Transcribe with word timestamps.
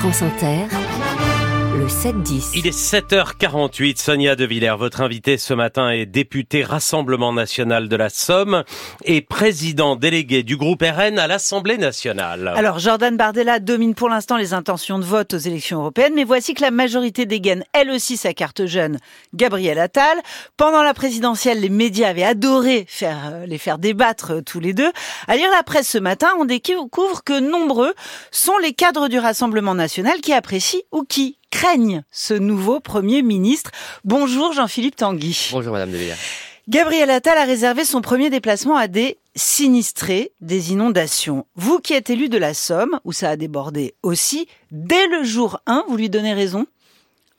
France 0.00 0.22
Inter, 0.22 0.79
le 1.80 1.86
7-10. 1.86 2.50
Il 2.54 2.66
est 2.66 2.78
7h48, 2.78 3.98
Sonia 3.98 4.36
De 4.36 4.44
Villers, 4.44 4.76
votre 4.78 5.00
invitée 5.00 5.38
ce 5.38 5.54
matin 5.54 5.88
est 5.90 6.04
députée 6.04 6.62
Rassemblement 6.62 7.32
National 7.32 7.88
de 7.88 7.96
la 7.96 8.10
Somme 8.10 8.64
et 9.04 9.22
président 9.22 9.96
délégué 9.96 10.42
du 10.42 10.58
groupe 10.58 10.82
RN 10.82 11.18
à 11.18 11.26
l'Assemblée 11.26 11.78
Nationale. 11.78 12.52
Alors 12.54 12.80
Jordan 12.80 13.16
Bardella 13.16 13.60
domine 13.60 13.94
pour 13.94 14.10
l'instant 14.10 14.36
les 14.36 14.52
intentions 14.52 14.98
de 14.98 15.04
vote 15.04 15.32
aux 15.32 15.38
élections 15.38 15.80
européennes, 15.80 16.12
mais 16.14 16.24
voici 16.24 16.52
que 16.52 16.60
la 16.60 16.70
majorité 16.70 17.24
dégaine 17.24 17.64
elle 17.72 17.90
aussi 17.90 18.18
sa 18.18 18.34
carte 18.34 18.66
jeune, 18.66 18.98
Gabriel 19.32 19.78
Attal. 19.78 20.18
Pendant 20.58 20.82
la 20.82 20.92
présidentielle, 20.92 21.60
les 21.60 21.70
médias 21.70 22.10
avaient 22.10 22.24
adoré 22.24 22.84
faire, 22.88 23.30
euh, 23.32 23.46
les 23.46 23.58
faire 23.58 23.78
débattre 23.78 24.32
euh, 24.32 24.42
tous 24.42 24.60
les 24.60 24.74
deux. 24.74 24.92
À 25.28 25.36
lire 25.36 25.50
la 25.50 25.62
presse 25.62 25.88
ce 25.88 25.98
matin, 25.98 26.28
on 26.38 26.44
découvre 26.44 27.24
que 27.24 27.40
nombreux 27.40 27.94
sont 28.30 28.58
les 28.58 28.74
cadres 28.74 29.08
du 29.08 29.18
Rassemblement 29.18 29.74
National 29.74 30.20
qui 30.20 30.34
apprécient 30.34 30.82
ou 30.92 31.04
qui 31.04 31.38
craignent 31.50 32.02
ce 32.10 32.34
nouveau 32.34 32.80
Premier 32.80 33.22
ministre. 33.22 33.70
Bonjour 34.04 34.52
Jean-Philippe 34.52 34.96
Tanguy. 34.96 35.50
Bonjour 35.52 35.72
Madame 35.72 35.90
de 35.90 35.96
Villers. 35.96 36.14
Gabriel 36.68 37.10
Attal 37.10 37.36
a 37.36 37.44
réservé 37.44 37.84
son 37.84 38.00
premier 38.00 38.30
déplacement 38.30 38.76
à 38.76 38.86
des 38.86 39.18
sinistrés 39.34 40.32
des 40.40 40.72
inondations. 40.72 41.46
Vous 41.56 41.80
qui 41.80 41.94
êtes 41.94 42.10
élu 42.10 42.28
de 42.28 42.38
la 42.38 42.54
Somme, 42.54 43.00
où 43.04 43.12
ça 43.12 43.30
a 43.30 43.36
débordé 43.36 43.94
aussi, 44.02 44.46
dès 44.70 45.06
le 45.08 45.24
jour 45.24 45.60
1, 45.66 45.84
vous 45.88 45.96
lui 45.96 46.10
donnez 46.10 46.32
raison? 46.32 46.66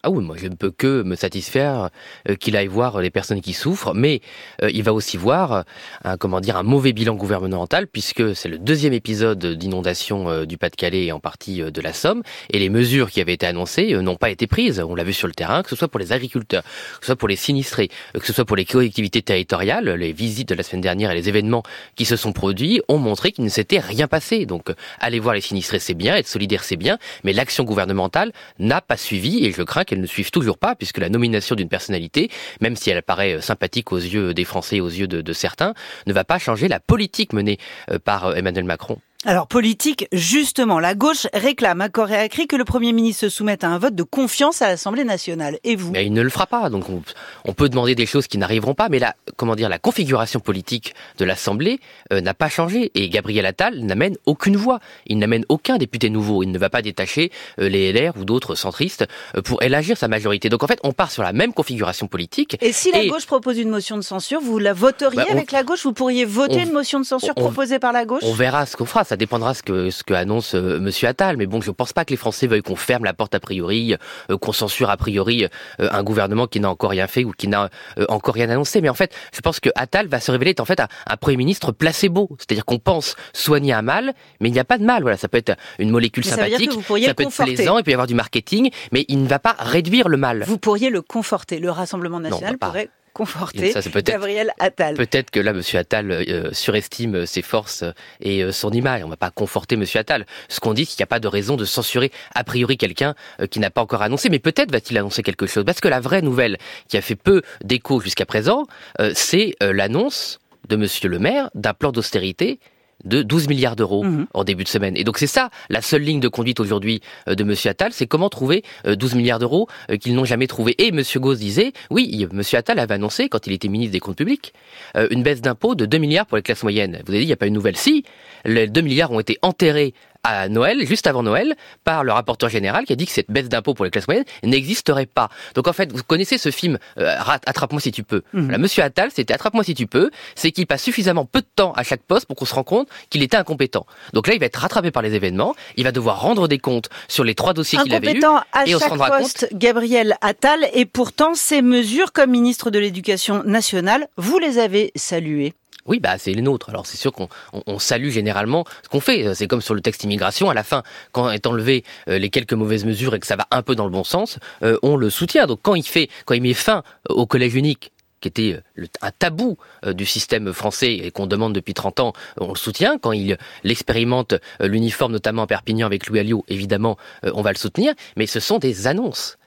Ah 0.03 0.09
oui, 0.09 0.23
moi 0.23 0.35
je 0.35 0.47
ne 0.47 0.55
peux 0.55 0.71
que 0.71 1.03
me 1.03 1.15
satisfaire 1.15 1.89
euh, 2.27 2.35
qu'il 2.35 2.57
aille 2.57 2.67
voir 2.67 3.01
les 3.01 3.11
personnes 3.11 3.39
qui 3.39 3.53
souffrent, 3.53 3.93
mais 3.93 4.21
euh, 4.63 4.69
il 4.73 4.81
va 4.81 4.93
aussi 4.93 5.15
voir 5.15 5.51
euh, 5.51 5.61
un, 6.03 6.17
comment 6.17 6.41
dire, 6.41 6.57
un 6.57 6.63
mauvais 6.63 6.91
bilan 6.91 7.13
gouvernemental, 7.13 7.85
puisque 7.85 8.35
c'est 8.35 8.49
le 8.49 8.57
deuxième 8.57 8.93
épisode 8.93 9.45
d'inondation 9.45 10.45
du 10.45 10.57
Pas-de-Calais 10.57 11.05
et 11.05 11.11
en 11.11 11.19
partie 11.19 11.61
de 11.61 11.81
la 11.81 11.93
Somme, 11.93 12.23
et 12.49 12.57
les 12.57 12.69
mesures 12.69 13.11
qui 13.11 13.21
avaient 13.21 13.33
été 13.33 13.45
annoncées 13.45 13.93
n'ont 13.93 14.15
pas 14.15 14.31
été 14.31 14.47
prises. 14.47 14.79
On 14.79 14.95
l'a 14.95 15.03
vu 15.03 15.13
sur 15.13 15.27
le 15.27 15.33
terrain, 15.33 15.61
que 15.61 15.69
ce 15.69 15.75
soit 15.75 15.87
pour 15.87 15.99
les 15.99 16.11
agriculteurs, 16.11 16.63
que 16.63 17.01
ce 17.01 17.07
soit 17.07 17.15
pour 17.15 17.27
les 17.27 17.35
sinistrés, 17.35 17.89
que 18.13 18.25
ce 18.25 18.33
soit 18.33 18.45
pour 18.45 18.55
les 18.55 18.65
collectivités 18.65 19.21
territoriales, 19.21 19.89
les 19.89 20.13
visites 20.13 20.49
de 20.49 20.55
la 20.55 20.63
semaine 20.63 20.81
dernière 20.81 21.11
et 21.11 21.15
les 21.15 21.29
événements 21.29 21.63
qui 21.95 22.05
se 22.05 22.15
sont 22.15 22.33
produits 22.33 22.81
ont 22.87 22.97
montré 22.97 23.31
qu'il 23.31 23.43
ne 23.43 23.49
s'était 23.49 23.79
rien 23.79 24.07
passé. 24.07 24.45
Donc 24.45 24.71
aller 24.99 25.19
voir 25.19 25.35
les 25.35 25.41
sinistrés 25.41 25.79
c'est 25.79 25.93
bien, 25.93 26.15
être 26.15 26.27
solidaire 26.27 26.63
c'est 26.63 26.77
bien, 26.77 26.97
mais 27.23 27.33
l'action 27.33 27.63
gouvernementale 27.63 28.31
n'a 28.57 28.81
pas 28.81 28.97
suivi, 28.97 29.45
et 29.45 29.51
je 29.51 29.61
crains 29.61 29.83
qu'elle 29.91 29.99
ne 29.99 30.07
suive 30.07 30.31
toujours 30.31 30.57
pas, 30.57 30.73
puisque 30.73 30.99
la 30.99 31.09
nomination 31.09 31.53
d'une 31.53 31.67
personnalité, 31.67 32.31
même 32.61 32.77
si 32.77 32.89
elle 32.89 33.03
paraît 33.03 33.33
euh, 33.33 33.41
sympathique 33.41 33.91
aux 33.91 33.97
yeux 33.97 34.33
des 34.33 34.45
Français, 34.45 34.79
aux 34.79 34.87
yeux 34.87 35.07
de, 35.07 35.21
de 35.21 35.33
certains, 35.33 35.73
ne 36.07 36.13
va 36.13 36.23
pas 36.23 36.39
changer 36.39 36.69
la 36.69 36.79
politique 36.79 37.33
menée 37.33 37.57
euh, 37.89 37.99
par 37.99 38.27
euh, 38.27 38.35
Emmanuel 38.35 38.63
Macron. 38.63 38.99
Alors 39.27 39.45
politique, 39.45 40.07
justement, 40.11 40.79
la 40.79 40.95
gauche 40.95 41.27
réclame 41.31 41.79
à 41.81 41.89
corps 41.89 42.09
et 42.09 42.17
à 42.17 42.27
cri 42.27 42.47
que 42.47 42.55
le 42.55 42.65
Premier 42.65 42.91
ministre 42.91 43.21
se 43.21 43.29
soumette 43.29 43.63
à 43.63 43.67
un 43.67 43.77
vote 43.77 43.93
de 43.93 44.01
confiance 44.01 44.63
à 44.63 44.67
l'Assemblée 44.67 45.03
nationale. 45.03 45.59
Et 45.63 45.75
vous? 45.75 45.91
Mais 45.91 46.07
il 46.07 46.11
ne 46.13 46.23
le 46.23 46.29
fera 46.31 46.47
pas. 46.47 46.71
Donc 46.71 46.89
on, 46.89 47.03
on 47.45 47.53
peut 47.53 47.69
demander 47.69 47.93
des 47.93 48.07
choses 48.07 48.25
qui 48.25 48.39
n'arriveront 48.39 48.73
pas, 48.73 48.89
mais 48.89 48.97
la 48.97 49.15
comment 49.37 49.55
dire 49.55 49.69
la 49.69 49.77
configuration 49.77 50.39
politique 50.39 50.95
de 51.19 51.25
l'Assemblée 51.25 51.79
euh, 52.11 52.19
n'a 52.19 52.33
pas 52.33 52.49
changé 52.49 52.91
et 52.95 53.09
Gabriel 53.09 53.45
Attal 53.45 53.77
n'amène 53.81 54.15
aucune 54.25 54.57
voix. 54.57 54.79
Il 55.05 55.19
n'amène 55.19 55.45
aucun 55.49 55.77
député 55.77 56.09
nouveau. 56.09 56.41
Il 56.41 56.51
ne 56.51 56.57
va 56.57 56.71
pas 56.71 56.81
détacher 56.81 57.31
euh, 57.59 57.69
les 57.69 57.93
LR 57.93 58.13
ou 58.17 58.25
d'autres 58.25 58.55
centristes 58.55 59.05
euh, 59.37 59.43
pour 59.43 59.61
élargir 59.61 59.97
sa 59.97 60.07
majorité. 60.07 60.49
Donc 60.49 60.63
en 60.63 60.67
fait, 60.67 60.79
on 60.83 60.93
part 60.93 61.11
sur 61.11 61.21
la 61.21 61.31
même 61.31 61.53
configuration 61.53 62.07
politique. 62.07 62.57
Et 62.59 62.71
si 62.73 62.91
la 62.91 63.03
Et- 63.03 63.07
gauche 63.07 63.27
propose 63.27 63.59
une 63.59 63.69
motion 63.69 63.97
de 63.97 64.01
censure, 64.01 64.41
vous 64.41 64.57
la 64.57 64.73
voteriez 64.73 65.17
Bah, 65.17 65.25
on- 65.29 65.33
avec 65.33 65.51
la 65.51 65.61
gauche? 65.61 65.83
Vous 65.83 65.93
pourriez 65.93 66.25
voter 66.25 66.61
on- 66.61 66.65
une 66.65 66.71
motion 66.73 66.99
de 66.99 67.05
censure 67.05 67.35
proposée 67.35 67.77
par 67.77 67.91
la 67.93 68.05
gauche? 68.05 68.23
On 68.25 68.33
verra 68.33 68.65
ce 68.65 68.75
qu'on 68.75 68.85
fera, 68.85 69.03
ça 69.11 69.17
dépendra 69.17 69.53
ce 69.53 69.61
que 69.61 69.89
ce 69.89 70.05
que 70.05 70.13
annonce 70.13 70.55
euh, 70.55 70.79
Monsieur 70.79 71.09
Attal. 71.09 71.35
Mais 71.35 71.45
bon, 71.45 71.59
je 71.59 71.69
pense 71.69 71.91
pas 71.91 72.05
que 72.05 72.11
les 72.11 72.17
Français 72.17 72.47
veuillent 72.47 72.61
qu'on 72.61 72.77
ferme 72.77 73.03
la 73.03 73.13
porte 73.13 73.35
a 73.35 73.41
priori, 73.41 73.93
euh, 74.29 74.37
qu'on 74.37 74.53
censure 74.53 74.89
a 74.89 74.95
priori 74.95 75.43
euh, 75.81 75.89
un 75.91 76.01
gouvernement 76.01 76.47
qui 76.47 76.61
n'a 76.61 76.69
encore 76.69 76.91
rien 76.91 77.07
fait 77.07 77.25
ou 77.25 77.33
qui 77.33 77.49
n'a 77.49 77.69
euh, 77.99 78.05
encore 78.07 78.35
rien 78.35 78.49
annoncé. 78.49 78.79
Mais 78.79 78.87
en 78.87 78.93
fait, 78.93 79.13
je 79.33 79.41
pense 79.41 79.59
que 79.59 79.69
Attal 79.75 80.07
va 80.07 80.21
se 80.21 80.31
révéler 80.31 80.51
être 80.51 80.61
en 80.61 80.65
fait 80.65 80.79
un, 80.79 80.87
un 81.07 81.17
premier 81.17 81.35
ministre 81.35 81.73
placebo, 81.73 82.29
c'est-à-dire 82.39 82.63
qu'on 82.63 82.79
pense 82.79 83.17
soigner 83.33 83.73
un 83.73 83.81
mal, 83.81 84.13
mais 84.39 84.47
il 84.47 84.53
n'y 84.53 84.59
a 84.59 84.63
pas 84.63 84.77
de 84.77 84.85
mal. 84.85 85.01
Voilà, 85.01 85.17
ça 85.17 85.27
peut 85.27 85.39
être 85.39 85.57
une 85.77 85.89
molécule 85.89 86.23
Mais 86.23 86.29
ça 86.29 86.37
sympathique, 86.37 86.71
ça 86.71 86.77
le 86.77 87.13
peut 87.13 87.23
être 87.23 87.43
plaisant, 87.43 87.77
il 87.79 87.83
peut 87.83 87.91
y 87.91 87.93
avoir 87.93 88.07
du 88.07 88.15
marketing, 88.15 88.69
mais 88.93 89.03
il 89.09 89.21
ne 89.23 89.27
va 89.27 89.39
pas 89.39 89.57
réduire 89.59 90.07
le 90.07 90.15
mal. 90.15 90.45
Vous 90.47 90.57
pourriez 90.57 90.89
le 90.89 91.01
conforter. 91.01 91.59
Le 91.59 91.69
Rassemblement 91.69 92.21
national 92.21 92.57
pas. 92.57 92.67
pourrait 92.67 92.89
conforter 93.13 93.71
Ça, 93.71 93.81
Gabriel 94.01 94.51
Attal. 94.59 94.95
Peut-être 94.95 95.31
que 95.31 95.39
là, 95.39 95.53
Monsieur 95.53 95.79
Attal 95.79 96.11
euh, 96.11 96.49
surestime 96.53 97.15
euh, 97.15 97.25
ses 97.25 97.41
forces 97.41 97.83
euh, 97.83 97.91
et 98.21 98.43
euh, 98.43 98.51
son 98.51 98.71
image. 98.71 99.03
On 99.03 99.09
va 99.09 99.17
pas 99.17 99.31
conforter 99.31 99.75
Monsieur 99.75 99.99
Attal. 99.99 100.25
Ce 100.49 100.59
qu'on 100.59 100.73
dit, 100.73 100.85
c'est 100.85 100.95
qu'il 100.95 101.01
n'y 101.01 101.05
a 101.05 101.07
pas 101.07 101.19
de 101.19 101.27
raison 101.27 101.55
de 101.57 101.65
censurer 101.65 102.11
a 102.35 102.43
priori 102.43 102.77
quelqu'un 102.77 103.15
euh, 103.39 103.47
qui 103.47 103.59
n'a 103.59 103.69
pas 103.69 103.81
encore 103.81 104.01
annoncé. 104.01 104.29
Mais 104.29 104.39
peut-être 104.39 104.71
va-t-il 104.71 104.97
annoncer 104.97 105.23
quelque 105.23 105.45
chose. 105.47 105.65
Parce 105.65 105.79
que 105.81 105.87
la 105.87 105.99
vraie 105.99 106.21
nouvelle 106.21 106.57
qui 106.87 106.97
a 106.97 107.01
fait 107.01 107.15
peu 107.15 107.41
d'écho 107.63 107.99
jusqu'à 107.99 108.25
présent, 108.25 108.65
euh, 108.99 109.11
c'est 109.15 109.55
l'annonce 109.61 110.39
de 110.67 110.75
Monsieur 110.75 111.09
le 111.09 111.19
Maire 111.19 111.49
d'un 111.55 111.73
plan 111.73 111.91
d'austérité 111.91 112.59
de 113.05 113.21
12 113.23 113.47
milliards 113.47 113.75
d'euros 113.75 114.03
Mhm. 114.03 114.27
en 114.33 114.43
début 114.43 114.63
de 114.63 114.69
semaine. 114.69 114.95
Et 114.97 115.03
donc 115.03 115.17
c'est 115.17 115.27
ça 115.27 115.49
la 115.69 115.81
seule 115.81 116.01
ligne 116.01 116.19
de 116.19 116.27
conduite 116.27 116.59
aujourd'hui 116.59 117.01
euh, 117.27 117.35
de 117.35 117.43
Monsieur 117.43 117.69
Attal, 117.71 117.91
c'est 117.93 118.07
comment 118.07 118.29
trouver 118.29 118.63
euh, 118.85 118.95
12 118.95 119.15
milliards 119.15 119.39
d'euros 119.39 119.67
euh, 119.89 119.97
qu'ils 119.97 120.13
n'ont 120.15 120.25
jamais 120.25 120.47
trouvé. 120.47 120.75
Et 120.77 120.91
Monsieur 120.91 121.19
Gauss 121.19 121.39
disait, 121.39 121.73
oui, 121.89 122.27
Monsieur 122.31 122.57
Attal 122.57 122.79
avait 122.79 122.93
annoncé 122.95 123.29
quand 123.29 123.47
il 123.47 123.53
était 123.53 123.67
ministre 123.67 123.93
des 123.93 123.99
Comptes 123.99 124.17
Publics 124.17 124.53
euh, 124.95 125.07
une 125.11 125.23
baisse 125.23 125.41
d'impôts 125.41 125.75
de 125.75 125.85
2 125.85 125.97
milliards 125.97 126.25
pour 126.25 126.37
les 126.37 126.43
classes 126.43 126.63
moyennes. 126.63 127.01
Vous 127.05 127.11
avez 127.11 127.19
dit, 127.19 127.25
il 127.25 127.27
n'y 127.27 127.33
a 127.33 127.37
pas 127.37 127.47
une 127.47 127.53
nouvelle. 127.53 127.77
Si, 127.77 128.03
les 128.45 128.67
2 128.67 128.81
milliards 128.81 129.11
ont 129.11 129.19
été 129.19 129.37
enterrés 129.41 129.93
à 130.23 130.49
Noël, 130.49 130.85
juste 130.85 131.07
avant 131.07 131.23
Noël, 131.23 131.55
par 131.83 132.03
le 132.03 132.11
rapporteur 132.11 132.49
général 132.49 132.85
qui 132.85 132.93
a 132.93 132.95
dit 132.95 133.05
que 133.05 133.11
cette 133.11 133.31
baisse 133.31 133.49
d'impôts 133.49 133.73
pour 133.73 133.85
les 133.85 133.91
classes 133.91 134.07
moyennes 134.07 134.25
n'existerait 134.43 135.05
pas. 135.05 135.29
Donc 135.55 135.67
en 135.67 135.73
fait, 135.73 135.91
vous 135.91 136.03
connaissez 136.03 136.37
ce 136.37 136.51
film 136.51 136.77
euh, 136.97 137.15
Attrape-moi 137.45 137.81
si 137.81 137.91
tu 137.91 138.03
peux. 138.03 138.21
Voilà, 138.33 138.57
Monsieur 138.57 138.83
Attal, 138.83 139.09
c'était 139.13 139.33
Attrape-moi 139.33 139.63
si 139.63 139.73
tu 139.73 139.87
peux, 139.87 140.11
c'est 140.35 140.51
qu'il 140.51 140.67
passe 140.67 140.83
suffisamment 140.83 141.25
peu 141.25 141.41
de 141.41 141.47
temps 141.55 141.73
à 141.73 141.83
chaque 141.83 142.03
poste 142.03 142.25
pour 142.25 142.35
qu'on 142.35 142.45
se 142.45 142.53
rende 142.53 142.65
compte 142.65 142.87
qu'il 143.09 143.23
était 143.23 143.37
incompétent. 143.37 143.85
Donc 144.13 144.27
là, 144.27 144.33
il 144.33 144.39
va 144.39 144.45
être 144.45 144.57
rattrapé 144.57 144.91
par 144.91 145.01
les 145.01 145.15
événements, 145.15 145.55
il 145.77 145.83
va 145.83 145.91
devoir 145.91 146.21
rendre 146.21 146.47
des 146.47 146.59
comptes 146.59 146.89
sur 147.07 147.23
les 147.23 147.35
trois 147.35 147.53
dossiers 147.53 147.79
qu'il 147.79 147.93
avait 147.93 148.07
eus. 148.07 148.09
Incompétent 148.17 148.41
à 148.51 148.67
et 148.67 148.75
on 148.75 148.77
se 148.77 148.83
chaque 148.83 148.89
rendra 148.89 149.17
poste, 149.17 149.47
Gabriel 149.53 150.15
Attal, 150.21 150.67
et 150.73 150.85
pourtant 150.85 151.33
ces 151.33 151.61
mesures 151.61 152.11
comme 152.11 152.31
ministre 152.31 152.69
de 152.71 152.79
l'Éducation 152.79 153.43
nationale, 153.43 154.07
vous 154.17 154.37
les 154.37 154.59
avez 154.59 154.91
saluées. 154.95 155.53
Oui, 155.85 155.99
bah 155.99 156.17
c'est 156.17 156.33
les 156.33 156.41
nôtres. 156.41 156.69
Alors 156.69 156.85
c'est 156.85 156.97
sûr 156.97 157.11
qu'on 157.11 157.29
on, 157.53 157.63
on 157.65 157.79
salue 157.79 158.09
généralement 158.09 158.65
ce 158.83 158.89
qu'on 158.89 158.99
fait. 158.99 159.33
C'est 159.35 159.47
comme 159.47 159.61
sur 159.61 159.73
le 159.73 159.81
texte 159.81 160.03
immigration. 160.03 160.49
À 160.49 160.53
la 160.53 160.63
fin, 160.63 160.83
quand 161.11 161.29
est 161.31 161.45
enlevé 161.47 161.83
euh, 162.07 162.17
les 162.17 162.29
quelques 162.29 162.53
mauvaises 162.53 162.85
mesures 162.85 163.15
et 163.15 163.19
que 163.19 163.27
ça 163.27 163.35
va 163.35 163.47
un 163.51 163.61
peu 163.61 163.75
dans 163.75 163.85
le 163.85 163.91
bon 163.91 164.03
sens, 164.03 164.39
euh, 164.63 164.77
on 164.83 164.95
le 164.95 165.09
soutient. 165.09 165.47
Donc 165.47 165.59
quand 165.61 165.75
il 165.75 165.83
fait, 165.83 166.09
quand 166.25 166.33
il 166.33 166.41
met 166.41 166.53
fin 166.53 166.83
au 167.09 167.25
collège 167.25 167.55
unique 167.55 167.91
qui 168.19 168.27
était 168.27 168.59
euh, 168.77 168.85
un 169.01 169.11
tabou 169.11 169.57
du 169.87 170.05
système 170.05 170.53
français 170.53 170.93
et 170.93 171.11
qu'on 171.11 171.27
demande 171.27 171.53
depuis 171.53 171.73
30 171.73 171.99
ans, 171.99 172.13
on 172.39 172.49
le 172.49 172.55
soutient. 172.55 172.97
Quand 172.99 173.13
il 173.13 173.37
l'expérimente 173.63 174.33
euh, 174.61 174.67
l'uniforme, 174.67 175.11
notamment 175.11 175.43
à 175.43 175.47
Perpignan 175.47 175.87
avec 175.87 176.07
Louis 176.07 176.19
Alliot, 176.19 176.45
évidemment, 176.47 176.97
on 177.23 177.41
va 177.41 177.51
le 177.51 177.57
soutenir. 177.57 177.93
Mais 178.17 178.27
ce 178.27 178.39
sont 178.39 178.59
des 178.59 178.87
annonces. 178.87 179.37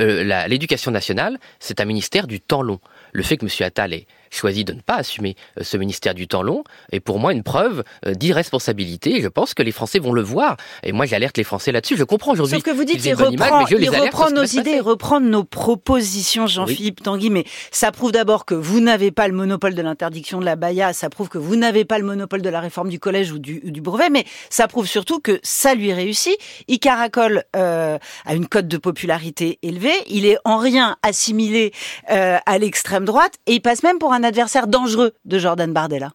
Euh, 0.00 0.46
L'éducation 0.48 0.90
nationale, 0.90 1.38
c'est 1.60 1.80
un 1.80 1.84
ministère 1.84 2.26
du 2.26 2.40
temps 2.40 2.62
long. 2.62 2.80
Le 3.12 3.22
fait 3.22 3.36
que 3.36 3.44
M. 3.44 3.50
Attal 3.66 3.92
ait 3.92 4.06
choisi 4.32 4.64
de 4.64 4.72
ne 4.72 4.80
pas 4.80 4.96
assumer 4.96 5.36
euh, 5.58 5.62
ce 5.62 5.76
ministère 5.76 6.14
du 6.14 6.26
temps 6.26 6.42
long 6.42 6.64
est 6.90 7.00
pour 7.00 7.18
moi 7.18 7.32
une 7.32 7.42
preuve 7.42 7.84
euh, 8.06 8.14
d'irresponsabilité. 8.14 9.20
Je 9.20 9.28
pense 9.28 9.54
que 9.54 9.62
les 9.62 9.72
Français 9.72 9.98
vont 9.98 10.12
le 10.12 10.22
voir. 10.22 10.56
Et 10.82 10.92
moi, 10.92 11.06
j'alerte 11.06 11.36
les 11.36 11.44
Français 11.44 11.70
là-dessus. 11.70 11.96
Je 11.96 12.04
comprends 12.04 12.32
aujourd'hui. 12.32 12.56
Sauf 12.56 12.64
que 12.64 12.70
vous 12.70 12.84
dites 12.84 13.00
qu'il 13.00 13.14
reprend, 13.14 13.60
mais 13.60 13.66
je 13.70 13.76
les 13.76 13.86
il 13.86 13.90
reprend 13.90 14.30
nos 14.30 14.44
idées, 14.44 14.80
reprend 14.80 15.20
nos 15.20 15.44
propositions, 15.44 16.46
Jean-Philippe 16.46 17.02
Tanguy, 17.02 17.30
mais 17.30 17.44
ça 17.70 17.92
prouve 17.92 18.12
d'abord 18.12 18.44
que 18.44 18.54
vous 18.54 18.80
n'avez 18.80 19.10
pas 19.10 19.28
le 19.28 19.34
monopole 19.34 19.74
de 19.74 19.82
l'interdiction 19.82 20.40
de 20.40 20.44
la 20.44 20.56
baya, 20.56 20.92
ça 20.92 21.10
prouve 21.10 21.28
que 21.28 21.38
vous 21.38 21.56
n'avez 21.56 21.84
pas 21.84 21.98
le 21.98 22.04
monopole 22.04 22.42
de 22.42 22.48
la 22.48 22.60
réforme 22.60 22.88
du 22.88 22.98
collège 22.98 23.32
ou 23.32 23.38
du, 23.38 23.60
du 23.64 23.80
brevet, 23.80 24.08
mais 24.08 24.24
ça 24.48 24.66
prouve 24.68 24.86
surtout 24.86 25.20
que 25.20 25.40
ça 25.42 25.74
lui 25.74 25.92
réussit. 25.92 26.36
Il 26.68 26.78
caracole 26.78 27.44
euh, 27.56 27.98
à 28.24 28.34
une 28.34 28.46
cote 28.46 28.68
de 28.68 28.76
popularité 28.78 29.58
élevée, 29.62 29.81
il 30.08 30.26
est 30.26 30.38
en 30.44 30.58
rien 30.58 30.96
assimilé 31.02 31.72
euh, 32.10 32.38
à 32.44 32.58
l'extrême 32.58 33.04
droite, 33.04 33.34
et 33.46 33.54
il 33.54 33.60
passe 33.60 33.82
même 33.82 33.98
pour 33.98 34.12
un 34.12 34.24
adversaire 34.24 34.66
dangereux 34.66 35.12
de 35.24 35.38
Jordan 35.38 35.72
Bardella. 35.72 36.12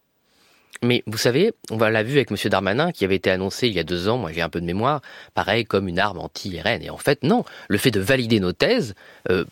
Mais 0.82 1.02
vous 1.06 1.18
savez, 1.18 1.52
on 1.70 1.78
l'a 1.78 2.02
vu 2.02 2.12
avec 2.12 2.30
M. 2.30 2.36
Darmanin, 2.50 2.92
qui 2.92 3.04
avait 3.04 3.16
été 3.16 3.30
annoncé 3.30 3.66
il 3.66 3.74
y 3.74 3.80
a 3.80 3.84
deux 3.84 4.08
ans, 4.08 4.16
moi 4.16 4.30
j'ai 4.32 4.42
un 4.42 4.48
peu 4.48 4.60
de 4.60 4.66
mémoire, 4.66 5.00
pareil 5.34 5.64
comme 5.64 5.88
une 5.88 5.98
arme 5.98 6.18
anti-RN. 6.18 6.82
Et 6.82 6.90
en 6.90 6.98
fait, 6.98 7.24
non. 7.24 7.44
Le 7.68 7.78
fait 7.78 7.90
de 7.90 8.00
valider 8.00 8.38
nos 8.38 8.52
thèses 8.52 8.94
euh, 9.30 9.44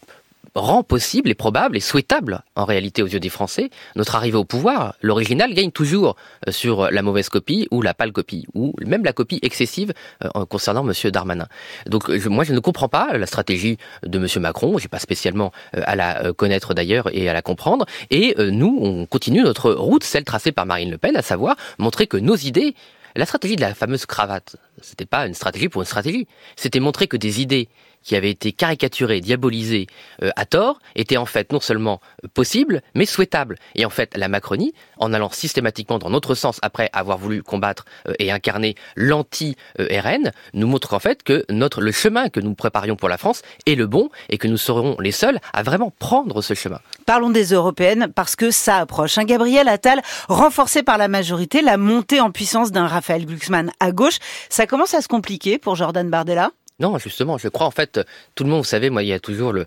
rend 0.54 0.82
possible 0.82 1.30
et 1.30 1.34
probable 1.34 1.76
et 1.76 1.80
souhaitable, 1.80 2.42
en 2.54 2.64
réalité, 2.64 3.02
aux 3.02 3.06
yeux 3.06 3.20
des 3.20 3.28
Français, 3.28 3.70
notre 3.94 4.14
arrivée 4.14 4.36
au 4.38 4.44
pouvoir. 4.44 4.94
L'original 5.02 5.52
gagne 5.54 5.70
toujours 5.70 6.16
euh, 6.46 6.52
sur 6.52 6.90
la 6.90 7.02
mauvaise 7.02 7.28
copie 7.28 7.68
ou 7.70 7.82
la 7.82 7.94
pâle 7.94 8.12
copie, 8.12 8.46
ou 8.54 8.74
même 8.84 9.04
la 9.04 9.12
copie 9.12 9.38
excessive 9.42 9.92
euh, 10.24 10.44
concernant 10.46 10.86
M. 10.88 11.10
Darmanin. 11.10 11.46
Donc 11.86 12.10
je- 12.10 12.28
moi, 12.28 12.44
je 12.44 12.52
ne 12.52 12.60
comprends 12.60 12.88
pas 12.88 13.16
la 13.18 13.26
stratégie 13.26 13.76
de 14.04 14.18
M. 14.18 14.26
Macron, 14.42 14.78
j'ai 14.78 14.88
pas 14.88 14.98
spécialement 14.98 15.52
euh, 15.76 15.82
à 15.84 15.96
la 15.96 16.32
connaître 16.32 16.74
d'ailleurs 16.74 17.08
et 17.14 17.28
à 17.28 17.32
la 17.32 17.42
comprendre. 17.42 17.86
Et 18.10 18.34
nous, 18.38 18.78
on 18.80 19.06
continue 19.06 19.42
notre 19.42 19.72
route, 19.72 20.04
celle 20.04 20.24
tracée 20.24 20.52
par 20.52 20.66
Marine 20.66 20.90
Le 20.90 20.98
Pen, 20.98 21.16
à 21.16 21.22
savoir 21.22 21.56
montrer 21.78 22.06
que 22.06 22.16
nos 22.16 22.36
idées 22.36 22.74
la 23.14 23.24
stratégie 23.24 23.56
de 23.56 23.62
la 23.62 23.72
fameuse 23.72 24.04
cravate, 24.04 24.56
C'était 24.82 25.06
pas 25.06 25.26
une 25.26 25.34
stratégie 25.34 25.68
pour 25.68 25.82
une 25.82 25.86
stratégie. 25.86 26.26
C'était 26.56 26.80
montrer 26.80 27.06
que 27.08 27.16
des 27.16 27.40
idées 27.40 27.68
qui 28.06 28.14
avaient 28.14 28.30
été 28.30 28.52
caricaturées, 28.52 29.20
diabolisées 29.20 29.88
euh, 30.22 30.30
à 30.36 30.46
tort, 30.46 30.78
étaient 30.94 31.16
en 31.16 31.26
fait 31.26 31.52
non 31.52 31.60
seulement 31.60 32.00
possibles, 32.34 32.80
mais 32.94 33.04
souhaitables. 33.04 33.58
Et 33.74 33.84
en 33.84 33.90
fait, 33.90 34.16
la 34.16 34.28
Macronie, 34.28 34.72
en 34.98 35.12
allant 35.12 35.30
systématiquement 35.30 35.98
dans 35.98 36.08
notre 36.08 36.34
sens 36.34 36.58
après 36.62 36.88
avoir 36.92 37.18
voulu 37.18 37.42
combattre 37.42 37.84
euh, 38.08 38.14
et 38.20 38.30
incarner 38.30 38.76
l'anti-RN, 38.94 40.30
nous 40.54 40.66
montre 40.68 40.94
en 40.94 41.00
fait 41.00 41.24
que 41.24 41.44
notre 41.50 41.80
le 41.80 41.90
chemin 41.90 42.28
que 42.28 42.38
nous 42.38 42.54
préparions 42.54 42.94
pour 42.94 43.08
la 43.08 43.18
France 43.18 43.42
est 43.66 43.74
le 43.74 43.88
bon 43.88 44.08
et 44.28 44.38
que 44.38 44.46
nous 44.46 44.56
serons 44.56 44.96
les 45.00 45.12
seuls 45.12 45.40
à 45.52 45.64
vraiment 45.64 45.92
prendre 45.98 46.42
ce 46.42 46.54
chemin. 46.54 46.80
Parlons 47.06 47.30
des 47.30 47.52
européennes 47.52 48.12
parce 48.14 48.36
que 48.36 48.52
ça 48.52 48.76
approche. 48.76 49.18
Un 49.18 49.24
Gabriel 49.24 49.66
Attal 49.66 50.00
renforcé 50.28 50.84
par 50.84 50.96
la 50.96 51.08
majorité, 51.08 51.60
la 51.60 51.76
montée 51.76 52.20
en 52.20 52.30
puissance 52.30 52.70
d'un 52.70 52.86
Raphaël 52.86 53.26
Glucksmann 53.26 53.72
à 53.80 53.90
gauche, 53.90 54.18
ça 54.48 54.65
commence 54.66 54.94
à 54.94 55.02
se 55.02 55.08
compliquer 55.08 55.58
pour 55.58 55.76
Jordan 55.76 56.08
Bardella 56.08 56.50
non, 56.78 56.98
justement, 56.98 57.38
je 57.38 57.48
crois 57.48 57.66
en 57.66 57.70
fait, 57.70 58.00
tout 58.34 58.44
le 58.44 58.50
monde, 58.50 58.58
vous 58.60 58.64
savez, 58.64 58.90
moi, 58.90 59.02
il 59.02 59.08
y 59.08 59.12
a 59.12 59.18
toujours 59.20 59.52
le, 59.52 59.66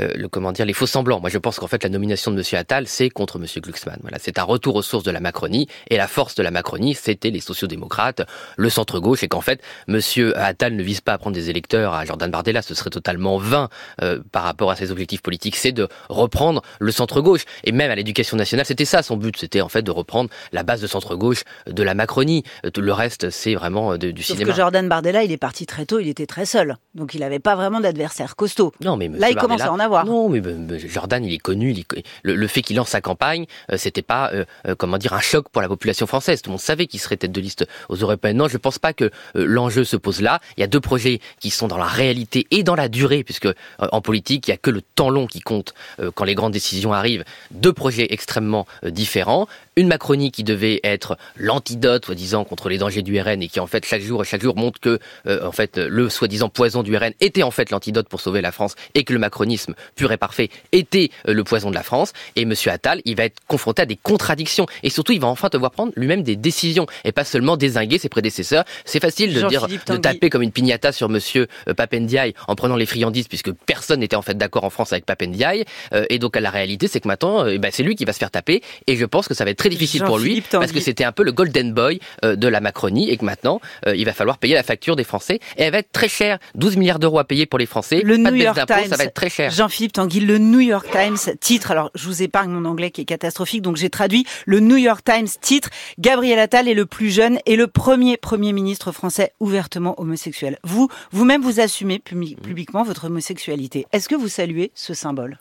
euh, 0.00 0.10
le 0.14 0.28
comment 0.28 0.52
dire, 0.52 0.66
les 0.66 0.74
faux 0.74 0.86
semblants. 0.86 1.18
Moi, 1.20 1.30
je 1.30 1.38
pense 1.38 1.58
qu'en 1.58 1.66
fait, 1.66 1.82
la 1.82 1.88
nomination 1.88 2.30
de 2.30 2.36
Monsieur 2.36 2.58
Attal, 2.58 2.86
c'est 2.86 3.08
contre 3.08 3.38
Monsieur 3.38 3.60
Glucksmann. 3.60 3.98
Voilà, 4.02 4.18
c'est 4.20 4.38
un 4.38 4.42
retour 4.42 4.74
aux 4.76 4.82
sources 4.82 5.04
de 5.04 5.10
la 5.10 5.20
Macronie, 5.20 5.66
et 5.88 5.96
la 5.96 6.06
force 6.06 6.34
de 6.34 6.42
la 6.42 6.50
Macronie, 6.50 6.94
c'était 6.94 7.30
les 7.30 7.40
sociodémocrates, 7.40 8.22
le 8.56 8.68
centre 8.68 9.00
gauche, 9.00 9.22
et 9.22 9.28
qu'en 9.28 9.40
fait, 9.40 9.62
Monsieur 9.88 10.36
Attal 10.38 10.76
ne 10.76 10.82
vise 10.82 11.00
pas 11.00 11.14
à 11.14 11.18
prendre 11.18 11.34
des 11.34 11.48
électeurs 11.48 11.94
à 11.94 12.04
Jordan 12.04 12.30
Bardella, 12.30 12.60
ce 12.60 12.74
serait 12.74 12.90
totalement 12.90 13.38
vain 13.38 13.70
euh, 14.02 14.20
par 14.30 14.42
rapport 14.42 14.70
à 14.70 14.76
ses 14.76 14.90
objectifs 14.90 15.22
politiques. 15.22 15.56
C'est 15.56 15.72
de 15.72 15.88
reprendre 16.10 16.62
le 16.80 16.92
centre 16.92 17.20
gauche, 17.22 17.44
et 17.64 17.72
même 17.72 17.90
à 17.90 17.94
l'éducation 17.94 18.36
nationale, 18.36 18.66
c'était 18.66 18.84
ça 18.84 19.02
son 19.02 19.16
but, 19.16 19.36
c'était 19.38 19.62
en 19.62 19.68
fait 19.70 19.82
de 19.82 19.90
reprendre 19.90 20.28
la 20.52 20.62
base 20.64 20.82
de 20.82 20.86
centre 20.86 21.16
gauche 21.16 21.44
de 21.66 21.82
la 21.82 21.94
Macronie. 21.94 22.42
Le 22.76 22.92
reste, 22.92 23.30
c'est 23.30 23.54
vraiment 23.54 23.96
de, 23.96 24.10
du 24.10 24.22
Sauf 24.22 24.36
cinéma. 24.36 24.52
que 24.52 24.56
Jordan 24.56 24.88
Bardella, 24.88 25.22
il 25.22 25.32
est 25.32 25.36
parti 25.38 25.64
très 25.66 25.86
tôt, 25.86 25.98
il 25.98 26.08
était 26.08 26.26
très 26.26 26.41
seul. 26.44 26.76
Donc 26.94 27.14
il 27.14 27.20
n'avait 27.20 27.38
pas 27.38 27.54
vraiment 27.54 27.80
d'adversaire 27.80 28.36
costaud. 28.36 28.72
Non, 28.82 28.96
mais 28.96 29.08
Là, 29.08 29.30
il 29.30 29.36
commence 29.36 29.62
à 29.62 29.72
en 29.72 29.78
avoir. 29.78 30.04
Non, 30.04 30.28
mais 30.28 30.42
Jordan, 30.78 31.24
il 31.24 31.32
est 31.32 31.38
connu. 31.38 31.70
Il 31.70 31.80
est, 31.80 32.04
le, 32.22 32.34
le, 32.34 32.46
fait 32.46 32.62
qu'il 32.62 32.76
lance 32.76 32.90
sa 32.90 33.00
campagne, 33.00 33.46
euh, 33.70 33.76
c'était 33.76 34.02
pas, 34.02 34.30
euh, 34.32 34.44
euh, 34.66 34.74
comment 34.76 34.98
dire, 34.98 35.12
un 35.14 35.20
choc 35.20 35.48
pour 35.48 35.62
la 35.62 35.68
population 35.68 36.06
française. 36.06 36.42
Tout 36.42 36.50
le 36.50 36.52
monde 36.52 36.60
savait 36.60 36.86
qu'il 36.86 37.00
serait 37.00 37.16
tête 37.16 37.32
de 37.32 37.40
liste 37.40 37.66
aux 37.88 37.96
européennes. 37.96 38.36
Non, 38.36 38.48
je 38.48 38.58
pense 38.58 38.78
pas 38.78 38.92
que 38.92 39.04
euh, 39.04 39.10
l'enjeu 39.34 39.84
se 39.84 39.96
pose 39.96 40.20
là. 40.20 40.40
Il 40.56 40.60
y 40.60 40.64
a 40.64 40.66
deux 40.66 40.80
projets 40.80 41.20
qui 41.40 41.50
sont 41.50 41.68
dans 41.68 41.78
la 41.78 41.86
réalité 41.86 42.46
et 42.50 42.62
dans 42.62 42.74
la 42.74 42.88
durée, 42.88 43.24
puisque 43.24 43.48
en 43.78 44.00
politique, 44.00 44.48
il 44.48 44.50
y 44.50 44.54
a 44.54 44.56
que 44.56 44.70
le 44.70 44.82
temps 44.82 45.10
long 45.10 45.26
qui 45.26 45.40
compte 45.40 45.74
quand 46.14 46.24
les 46.24 46.34
grandes 46.34 46.52
décisions 46.52 46.92
arrivent. 46.92 47.24
Deux 47.50 47.72
projets 47.72 48.08
extrêmement 48.10 48.66
différents. 48.84 49.46
Une 49.76 49.88
Macronie 49.88 50.30
qui 50.30 50.44
devait 50.44 50.80
être 50.84 51.16
l'antidote, 51.36 52.04
soi-disant, 52.04 52.44
contre 52.44 52.68
les 52.68 52.78
dangers 52.78 53.02
du 53.02 53.18
RN 53.20 53.42
et 53.42 53.48
qui 53.48 53.60
en 53.60 53.66
fait 53.66 53.84
chaque 53.84 54.02
jour, 54.02 54.24
chaque 54.24 54.42
jour 54.42 54.56
montre 54.56 54.80
que, 54.80 54.98
en 55.26 55.52
fait, 55.52 55.78
le 55.78 56.08
soi-disant 56.32 56.48
poison 56.48 56.82
du 56.82 56.96
RN 56.96 57.12
était 57.20 57.42
en 57.42 57.50
fait 57.50 57.70
l'antidote 57.70 58.08
pour 58.08 58.20
sauver 58.20 58.40
la 58.40 58.52
France 58.52 58.74
et 58.94 59.04
que 59.04 59.12
le 59.12 59.18
macronisme 59.18 59.74
pur 59.96 60.12
et 60.12 60.16
parfait 60.16 60.48
était 60.72 61.10
euh, 61.28 61.34
le 61.34 61.44
poison 61.44 61.68
de 61.70 61.74
la 61.74 61.82
France. 61.82 62.12
Et 62.36 62.44
Monsieur 62.44 62.70
Attal, 62.70 63.02
il 63.04 63.16
va 63.16 63.24
être 63.24 63.40
confronté 63.48 63.82
à 63.82 63.86
des 63.86 63.96
contradictions 63.96 64.66
et 64.82 64.88
surtout, 64.88 65.12
il 65.12 65.20
va 65.20 65.26
enfin 65.28 65.48
devoir 65.52 65.72
prendre 65.72 65.92
lui-même 65.96 66.22
des 66.22 66.36
décisions 66.36 66.86
et 67.04 67.12
pas 67.12 67.24
seulement 67.24 67.56
désinguer 67.56 67.98
ses 67.98 68.08
prédécesseurs. 68.08 68.64
C'est 68.84 69.00
facile 69.00 69.34
de 69.34 69.46
dire, 69.48 69.66
de 69.68 69.96
taper 69.96 70.30
comme 70.30 70.42
une 70.42 70.52
pignata 70.52 70.92
sur 70.92 71.08
Monsieur 71.08 71.48
euh, 71.68 71.74
Papendiaï 71.74 72.34
en 72.48 72.54
prenant 72.54 72.76
les 72.76 72.86
friandises 72.86 73.28
puisque 73.28 73.52
personne 73.52 74.00
n'était 74.00 74.16
en 74.16 74.22
fait 74.22 74.36
d'accord 74.36 74.64
en 74.64 74.70
France 74.70 74.92
avec 74.92 75.04
Papendiaï. 75.04 75.64
Euh, 75.92 76.06
et 76.08 76.18
donc, 76.18 76.36
la 76.36 76.50
réalité, 76.50 76.88
c'est 76.88 77.00
que 77.00 77.08
maintenant, 77.08 77.44
ben, 77.44 77.70
c'est 77.70 77.82
lui 77.82 77.94
qui 77.94 78.04
va 78.04 78.12
se 78.12 78.18
faire 78.18 78.30
taper 78.30 78.62
et 78.86 78.96
je 78.96 79.04
pense 79.04 79.28
que 79.28 79.34
ça 79.34 79.44
va 79.44 79.50
être 79.50 79.58
très 79.58 79.68
difficile 79.68 80.02
pour 80.04 80.18
lui 80.18 80.42
parce 80.50 80.72
que 80.72 80.80
c'était 80.80 81.04
un 81.04 81.12
peu 81.12 81.24
le 81.24 81.32
golden 81.32 81.72
boy 81.72 82.00
de 82.22 82.48
la 82.48 82.60
Macronie 82.60 83.10
et 83.10 83.16
que 83.16 83.24
maintenant, 83.24 83.60
il 83.86 84.04
va 84.04 84.12
falloir 84.12 84.38
payer 84.38 84.54
la 84.54 84.62
facture 84.62 84.96
des 84.96 85.04
Français 85.04 85.40
et 85.56 85.62
elle 85.62 85.72
va 85.72 85.78
être 85.78 85.92
très 85.92 86.08
chère. 86.08 86.21
12 86.54 86.76
milliards 86.76 86.98
d'euros 86.98 87.18
à 87.18 87.24
payer 87.24 87.46
pour 87.46 87.58
les 87.58 87.66
Français. 87.66 88.02
Le 88.04 88.22
pas 88.22 88.30
New 88.30 88.38
de 88.38 88.42
York 88.42 88.66
Times, 88.66 88.88
ça 88.88 88.96
va 88.96 89.04
être 89.04 89.14
très 89.14 89.30
cher. 89.30 89.50
Jean-Philippe 89.50 89.92
Tanguy, 89.92 90.20
le 90.20 90.38
New 90.38 90.60
York 90.60 90.88
Times 90.90 91.36
titre, 91.40 91.70
alors 91.70 91.90
je 91.94 92.06
vous 92.06 92.22
épargne 92.22 92.50
mon 92.50 92.64
anglais 92.64 92.90
qui 92.90 93.02
est 93.02 93.06
catastrophique, 93.06 93.62
donc 93.62 93.76
j'ai 93.76 93.90
traduit, 93.90 94.26
le 94.46 94.60
New 94.60 94.76
York 94.76 95.04
Times 95.04 95.28
titre, 95.40 95.70
Gabriel 95.98 96.38
Attal 96.38 96.68
est 96.68 96.74
le 96.74 96.86
plus 96.86 97.10
jeune 97.10 97.38
et 97.46 97.56
le 97.56 97.66
premier 97.66 98.16
Premier 98.16 98.52
ministre 98.52 98.92
français 98.92 99.32
ouvertement 99.40 99.98
homosexuel. 100.00 100.58
Vous, 100.64 100.88
vous-même, 101.10 101.42
vous 101.42 101.60
assumez 101.60 101.98
publiquement 101.98 102.82
votre 102.82 103.06
homosexualité. 103.06 103.86
Est-ce 103.92 104.08
que 104.08 104.14
vous 104.14 104.28
saluez 104.28 104.72
ce 104.74 104.94
symbole? 104.94 105.38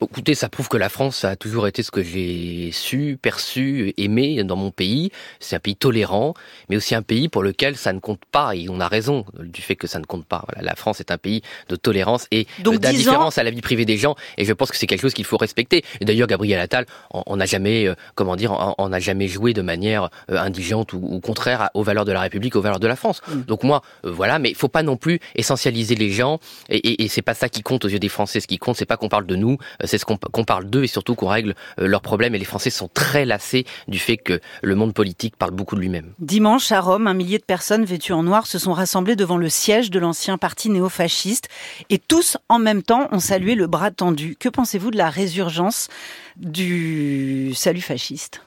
Écoutez, 0.00 0.36
ça 0.36 0.48
prouve 0.48 0.68
que 0.68 0.76
la 0.76 0.88
France 0.88 1.24
a 1.24 1.34
toujours 1.34 1.66
été 1.66 1.82
ce 1.82 1.90
que 1.90 2.04
j'ai 2.04 2.70
su, 2.72 3.18
perçu, 3.20 3.94
aimé 3.96 4.44
dans 4.44 4.54
mon 4.54 4.70
pays. 4.70 5.10
C'est 5.40 5.56
un 5.56 5.58
pays 5.58 5.74
tolérant, 5.74 6.34
mais 6.68 6.76
aussi 6.76 6.94
un 6.94 7.02
pays 7.02 7.28
pour 7.28 7.42
lequel 7.42 7.76
ça 7.76 7.92
ne 7.92 7.98
compte 7.98 8.20
pas. 8.30 8.54
Et 8.54 8.68
on 8.68 8.78
a 8.78 8.86
raison 8.86 9.24
du 9.40 9.60
fait 9.60 9.74
que 9.74 9.88
ça 9.88 9.98
ne 9.98 10.04
compte 10.04 10.24
pas. 10.24 10.44
Voilà, 10.46 10.64
la 10.64 10.76
France 10.76 11.00
est 11.00 11.10
un 11.10 11.18
pays 11.18 11.42
de 11.68 11.74
tolérance 11.74 12.28
et 12.30 12.46
d'indifférence 12.60 13.38
à 13.38 13.42
la 13.42 13.50
vie 13.50 13.60
privée 13.60 13.84
des 13.84 13.96
gens. 13.96 14.14
Et 14.36 14.44
je 14.44 14.52
pense 14.52 14.70
que 14.70 14.76
c'est 14.76 14.86
quelque 14.86 15.00
chose 15.00 15.14
qu'il 15.14 15.24
faut 15.24 15.36
respecter. 15.36 15.84
D'ailleurs, 16.00 16.28
Gabriel 16.28 16.60
Attal, 16.60 16.86
on 17.10 17.36
n'a 17.36 17.46
jamais, 17.46 17.88
euh, 17.88 17.94
comment 18.14 18.36
dire, 18.36 18.74
on 18.78 18.88
n'a 18.88 19.00
jamais 19.00 19.26
joué 19.26 19.52
de 19.52 19.62
manière 19.62 20.10
euh, 20.30 20.38
indigente 20.38 20.92
ou, 20.92 21.00
ou, 21.02 21.18
contraire 21.18 21.70
aux 21.74 21.82
valeurs 21.82 22.04
de 22.04 22.12
la 22.12 22.20
République, 22.20 22.54
aux 22.54 22.62
valeurs 22.62 22.80
de 22.80 22.86
la 22.86 22.96
France. 22.96 23.20
Mm. 23.26 23.42
Donc 23.42 23.64
moi, 23.64 23.82
euh, 24.04 24.12
voilà, 24.12 24.38
mais 24.38 24.50
il 24.50 24.56
faut 24.56 24.68
pas 24.68 24.84
non 24.84 24.96
plus 24.96 25.18
essentialiser 25.34 25.96
les 25.96 26.10
gens. 26.12 26.38
Et, 26.68 26.76
et, 26.76 27.04
et 27.04 27.08
c'est 27.08 27.22
pas 27.22 27.34
ça 27.34 27.48
qui 27.48 27.62
compte 27.62 27.84
aux 27.84 27.88
yeux 27.88 27.98
des 27.98 28.08
Français. 28.08 28.38
Ce 28.38 28.46
qui 28.46 28.58
compte, 28.58 28.76
c'est 28.76 28.86
pas 28.86 28.96
qu'on 28.96 29.08
parle 29.08 29.26
de 29.26 29.34
nous 29.34 29.58
c'est 29.88 29.98
ce 29.98 30.04
qu'on 30.04 30.16
qu 30.16 30.44
parle 30.44 30.66
d'eux 30.66 30.84
et 30.84 30.86
surtout 30.86 31.14
qu'on 31.14 31.28
règle 31.28 31.54
euh, 31.80 31.88
leurs 31.88 32.02
problèmes. 32.02 32.34
Et 32.34 32.38
les 32.38 32.44
Français 32.44 32.70
sont 32.70 32.88
très 32.88 33.24
lassés 33.24 33.64
du 33.88 33.98
fait 33.98 34.16
que 34.16 34.40
le 34.62 34.74
monde 34.74 34.94
politique 34.94 35.36
parle 35.36 35.50
beaucoup 35.50 35.74
de 35.74 35.80
lui-même. 35.80 36.12
Dimanche, 36.20 36.70
à 36.70 36.80
Rome, 36.80 37.06
un 37.06 37.14
millier 37.14 37.38
de 37.38 37.44
personnes 37.44 37.84
vêtues 37.84 38.12
en 38.12 38.22
noir 38.22 38.46
se 38.46 38.58
sont 38.58 38.72
rassemblées 38.72 39.16
devant 39.16 39.36
le 39.36 39.48
siège 39.48 39.90
de 39.90 39.98
l'ancien 39.98 40.38
parti 40.38 40.70
néofasciste 40.70 41.48
et 41.90 41.98
tous, 41.98 42.36
en 42.48 42.58
même 42.58 42.82
temps, 42.82 43.08
ont 43.10 43.20
salué 43.20 43.54
le 43.54 43.66
bras 43.66 43.90
tendu. 43.90 44.36
Que 44.38 44.48
pensez-vous 44.48 44.90
de 44.90 44.98
la 44.98 45.10
résurgence 45.10 45.88
du 46.36 47.52
salut 47.54 47.80
fasciste? 47.80 48.42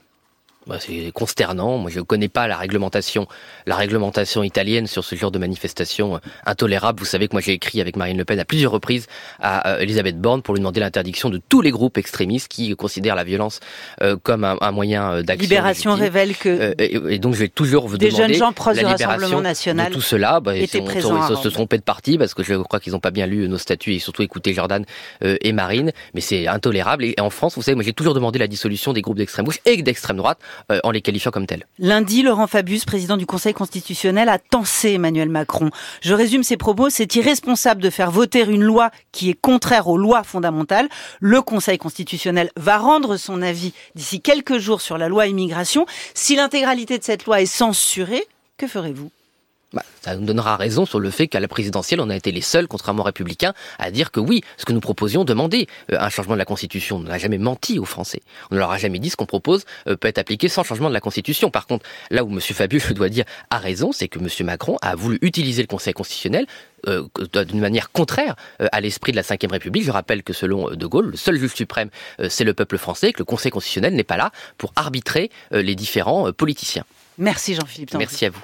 Bah, 0.67 0.77
c'est 0.79 1.11
consternant. 1.11 1.77
Moi, 1.77 1.89
je 1.89 1.99
ne 1.99 2.03
connais 2.03 2.27
pas 2.27 2.47
la 2.47 2.57
réglementation, 2.57 3.27
la 3.65 3.75
réglementation 3.75 4.43
italienne 4.43 4.87
sur 4.87 5.03
ce 5.03 5.15
genre 5.15 5.31
de 5.31 5.39
manifestation 5.39 6.15
euh, 6.15 6.19
intolérable. 6.45 6.99
Vous 6.99 7.05
savez 7.05 7.27
que 7.27 7.33
moi, 7.33 7.41
j'ai 7.41 7.53
écrit 7.53 7.81
avec 7.81 7.95
Marine 7.95 8.17
Le 8.17 8.25
Pen 8.25 8.39
à 8.39 8.45
plusieurs 8.45 8.71
reprises 8.71 9.07
à 9.39 9.81
Elisabeth 9.81 10.19
Borne 10.19 10.41
pour 10.41 10.53
lui 10.53 10.59
demander 10.59 10.79
l'interdiction 10.79 11.29
de 11.29 11.41
tous 11.49 11.61
les 11.61 11.71
groupes 11.71 11.97
extrémistes 11.97 12.47
qui 12.47 12.75
considèrent 12.75 13.15
la 13.15 13.23
violence 13.23 13.59
euh, 14.01 14.17
comme 14.21 14.43
un, 14.43 14.57
un 14.61 14.71
moyen 14.71 15.23
d'action. 15.23 15.41
Libération 15.41 15.91
légitime. 15.95 16.03
révèle 16.03 16.37
que 16.37 16.49
euh, 16.49 16.73
et, 16.77 17.15
et, 17.15 17.19
donc, 17.19 17.33
je 17.33 17.39
vais 17.39 17.47
toujours 17.47 17.87
vous 17.87 17.97
des 17.97 18.09
demander 18.09 18.33
jeunes 18.33 18.39
gens 18.39 18.53
proches 18.53 18.77
du 18.77 18.85
Rassemblement 18.85 19.41
national 19.41 19.89
de 19.89 19.93
tout 19.93 20.01
cela. 20.01 20.39
Bah, 20.39 20.55
ils, 20.55 20.67
présents 20.67 21.27
ils 21.27 21.35
se 21.35 21.41
sont 21.41 21.49
trompés 21.49 21.77
de 21.77 21.83
parti 21.83 22.17
parce 22.17 22.33
que 22.33 22.43
je 22.43 22.53
crois 22.53 22.79
qu'ils 22.79 22.93
n'ont 22.93 22.99
pas 22.99 23.11
bien 23.11 23.25
lu 23.25 23.47
nos 23.49 23.57
statuts 23.57 23.95
et 23.95 23.99
surtout 23.99 24.21
écouté 24.21 24.53
Jordan 24.53 24.85
euh, 25.23 25.37
et 25.41 25.53
Marine. 25.53 25.91
Mais 26.13 26.21
c'est 26.21 26.47
intolérable. 26.47 27.03
Et, 27.03 27.15
en 27.19 27.31
France, 27.31 27.55
vous 27.55 27.63
savez, 27.63 27.75
moi, 27.75 27.83
j'ai 27.83 27.93
toujours 27.93 28.13
demandé 28.13 28.37
la 28.37 28.47
dissolution 28.47 28.93
des 28.93 29.01
groupes 29.01 29.17
d'extrême 29.17 29.45
gauche 29.45 29.59
et 29.65 29.81
d'extrême 29.81 30.17
droite 30.17 30.37
en 30.83 30.91
les 30.91 31.01
qualifiant 31.01 31.31
comme 31.31 31.47
tels. 31.47 31.65
Lundi, 31.79 32.23
Laurent 32.23 32.47
Fabius, 32.47 32.85
président 32.85 33.17
du 33.17 33.25
Conseil 33.25 33.53
constitutionnel, 33.53 34.29
a 34.29 34.39
tensé 34.39 34.91
Emmanuel 34.91 35.29
Macron. 35.29 35.69
Je 36.01 36.13
résume 36.13 36.43
ses 36.43 36.57
propos. 36.57 36.89
C'est 36.89 37.15
irresponsable 37.15 37.81
de 37.81 37.89
faire 37.89 38.11
voter 38.11 38.41
une 38.41 38.63
loi 38.63 38.91
qui 39.11 39.29
est 39.29 39.39
contraire 39.39 39.87
aux 39.87 39.97
lois 39.97 40.23
fondamentales. 40.23 40.89
Le 41.19 41.41
Conseil 41.41 41.77
constitutionnel 41.77 42.51
va 42.55 42.77
rendre 42.77 43.17
son 43.17 43.41
avis 43.41 43.73
d'ici 43.95 44.21
quelques 44.21 44.57
jours 44.57 44.81
sur 44.81 44.97
la 44.97 45.09
loi 45.09 45.27
immigration. 45.27 45.85
Si 46.13 46.35
l'intégralité 46.35 46.97
de 46.97 47.03
cette 47.03 47.25
loi 47.25 47.41
est 47.41 47.45
censurée, 47.45 48.25
que 48.57 48.67
ferez-vous? 48.67 49.11
Bah, 49.73 49.83
ça 50.01 50.15
nous 50.15 50.25
donnera 50.25 50.57
raison 50.57 50.85
sur 50.85 50.99
le 50.99 51.09
fait 51.09 51.27
qu'à 51.27 51.39
la 51.39 51.47
présidentielle, 51.47 52.01
on 52.01 52.09
a 52.09 52.15
été 52.15 52.31
les 52.31 52.41
seuls, 52.41 52.67
contrairement 52.67 53.03
aux 53.03 53.05
républicains, 53.05 53.53
à 53.79 53.91
dire 53.91 54.11
que 54.11 54.19
oui, 54.19 54.41
ce 54.57 54.65
que 54.65 54.73
nous 54.73 54.81
proposions 54.81 55.23
demandait 55.23 55.67
euh, 55.91 55.97
un 55.99 56.09
changement 56.09 56.33
de 56.33 56.39
la 56.39 56.45
Constitution. 56.45 56.97
On 56.97 57.03
n'a 57.03 57.17
jamais 57.17 57.37
menti 57.37 57.79
aux 57.79 57.85
Français. 57.85 58.21
On 58.49 58.55
ne 58.55 58.59
leur 58.59 58.71
a 58.71 58.77
jamais 58.77 58.99
dit 58.99 59.09
ce 59.09 59.15
qu'on 59.15 59.25
propose 59.25 59.65
euh, 59.87 59.95
peut 59.95 60.09
être 60.09 60.17
appliqué 60.17 60.49
sans 60.49 60.63
changement 60.63 60.89
de 60.89 60.93
la 60.93 60.99
Constitution. 60.99 61.51
Par 61.51 61.67
contre, 61.67 61.85
là 62.09 62.23
où 62.23 62.31
M. 62.31 62.41
Fabius, 62.41 62.83
je 62.89 62.93
dois 62.93 63.09
dire, 63.09 63.25
a 63.49 63.59
raison, 63.59 63.91
c'est 63.91 64.09
que 64.09 64.19
M. 64.19 64.27
Macron 64.45 64.77
a 64.81 64.95
voulu 64.95 65.19
utiliser 65.21 65.61
le 65.61 65.67
Conseil 65.67 65.93
constitutionnel 65.93 66.47
euh, 66.87 67.07
d'une 67.45 67.59
manière 67.59 67.91
contraire 67.91 68.35
à 68.59 68.81
l'esprit 68.81 69.11
de 69.11 69.17
la 69.17 69.21
Ve 69.21 69.51
République. 69.51 69.83
Je 69.83 69.91
rappelle 69.91 70.23
que 70.23 70.33
selon 70.33 70.71
De 70.71 70.85
Gaulle, 70.85 71.11
le 71.11 71.17
seul 71.17 71.37
juge 71.37 71.53
suprême, 71.53 71.89
c'est 72.27 72.43
le 72.43 72.53
peuple 72.53 72.77
français, 72.77 73.09
et 73.09 73.13
que 73.13 73.19
le 73.19 73.25
Conseil 73.25 73.51
constitutionnel 73.51 73.93
n'est 73.93 74.03
pas 74.03 74.17
là 74.17 74.31
pour 74.57 74.73
arbitrer 74.75 75.29
les 75.51 75.75
différents 75.75 76.31
politiciens. 76.31 76.83
Merci 77.17 77.53
Jean-Philippe. 77.53 77.93
Merci 77.93 78.25
à 78.25 78.29
vous. 78.31 78.41